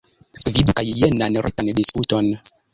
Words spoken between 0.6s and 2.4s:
kaj jenan retan diskuton.